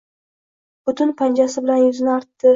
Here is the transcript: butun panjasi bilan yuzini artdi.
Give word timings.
butun 0.91 1.13
panjasi 1.21 1.65
bilan 1.69 1.85
yuzini 1.85 2.13
artdi. 2.17 2.49